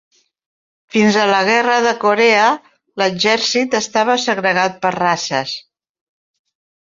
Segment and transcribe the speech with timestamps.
[0.93, 2.47] Fins a la Guerra de Corea,
[3.01, 5.53] l'exèrcit estava segregat per races.